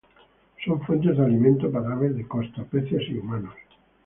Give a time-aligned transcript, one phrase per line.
[0.65, 3.53] Son fuente de alimento para aves de costa, peces y humanos.